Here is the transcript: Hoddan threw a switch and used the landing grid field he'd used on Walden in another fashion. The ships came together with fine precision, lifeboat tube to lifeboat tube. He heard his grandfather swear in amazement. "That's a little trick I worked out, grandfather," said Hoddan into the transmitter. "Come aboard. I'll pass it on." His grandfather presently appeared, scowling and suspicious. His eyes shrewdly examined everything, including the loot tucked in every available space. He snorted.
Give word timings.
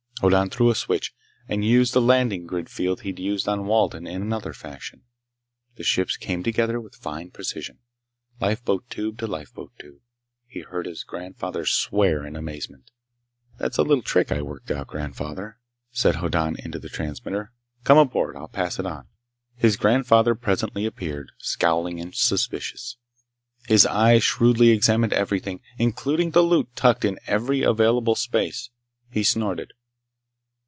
Hoddan 0.21 0.51
threw 0.51 0.69
a 0.69 0.75
switch 0.75 1.15
and 1.47 1.65
used 1.65 1.93
the 1.93 1.99
landing 2.01 2.45
grid 2.45 2.69
field 2.69 3.01
he'd 3.01 3.17
used 3.17 3.47
on 3.49 3.65
Walden 3.65 4.05
in 4.05 4.21
another 4.21 4.53
fashion. 4.53 5.01
The 5.77 5.83
ships 5.83 6.15
came 6.15 6.43
together 6.43 6.79
with 6.79 6.93
fine 6.93 7.31
precision, 7.31 7.79
lifeboat 8.39 8.87
tube 8.91 9.17
to 9.17 9.25
lifeboat 9.25 9.71
tube. 9.79 10.01
He 10.45 10.59
heard 10.59 10.85
his 10.85 11.03
grandfather 11.03 11.65
swear 11.65 12.23
in 12.23 12.35
amazement. 12.35 12.91
"That's 13.57 13.79
a 13.79 13.81
little 13.81 14.03
trick 14.03 14.31
I 14.31 14.43
worked 14.43 14.69
out, 14.69 14.85
grandfather," 14.85 15.57
said 15.91 16.17
Hoddan 16.17 16.55
into 16.63 16.77
the 16.77 16.87
transmitter. 16.87 17.51
"Come 17.83 17.97
aboard. 17.97 18.35
I'll 18.35 18.47
pass 18.47 18.77
it 18.77 18.85
on." 18.85 19.07
His 19.55 19.75
grandfather 19.75 20.35
presently 20.35 20.85
appeared, 20.85 21.31
scowling 21.39 21.99
and 21.99 22.13
suspicious. 22.13 22.97
His 23.67 23.87
eyes 23.87 24.21
shrewdly 24.23 24.69
examined 24.69 25.13
everything, 25.13 25.61
including 25.79 26.29
the 26.29 26.43
loot 26.43 26.69
tucked 26.75 27.05
in 27.05 27.17
every 27.25 27.63
available 27.63 28.13
space. 28.13 28.69
He 29.09 29.23
snorted. 29.23 29.73